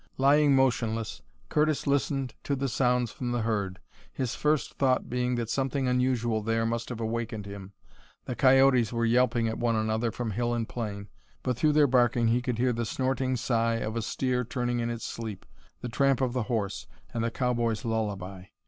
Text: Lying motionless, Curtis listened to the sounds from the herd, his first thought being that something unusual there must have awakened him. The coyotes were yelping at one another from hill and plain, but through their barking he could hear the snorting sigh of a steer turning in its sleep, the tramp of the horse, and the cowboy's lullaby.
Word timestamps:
Lying 0.17 0.55
motionless, 0.55 1.21
Curtis 1.47 1.85
listened 1.85 2.33
to 2.45 2.55
the 2.55 2.67
sounds 2.67 3.11
from 3.11 3.31
the 3.31 3.43
herd, 3.43 3.77
his 4.11 4.33
first 4.33 4.79
thought 4.79 5.11
being 5.11 5.35
that 5.35 5.47
something 5.47 5.87
unusual 5.87 6.41
there 6.41 6.65
must 6.65 6.89
have 6.89 6.99
awakened 6.99 7.45
him. 7.45 7.73
The 8.25 8.33
coyotes 8.35 8.91
were 8.91 9.05
yelping 9.05 9.47
at 9.47 9.59
one 9.59 9.75
another 9.75 10.09
from 10.09 10.31
hill 10.31 10.55
and 10.55 10.67
plain, 10.67 11.09
but 11.43 11.55
through 11.55 11.73
their 11.73 11.85
barking 11.85 12.29
he 12.29 12.41
could 12.41 12.57
hear 12.57 12.73
the 12.73 12.83
snorting 12.83 13.35
sigh 13.35 13.75
of 13.75 13.95
a 13.95 14.01
steer 14.01 14.43
turning 14.43 14.79
in 14.79 14.89
its 14.89 15.05
sleep, 15.05 15.45
the 15.81 15.87
tramp 15.87 16.19
of 16.19 16.33
the 16.33 16.43
horse, 16.49 16.87
and 17.13 17.23
the 17.23 17.29
cowboy's 17.29 17.85
lullaby. 17.85 18.45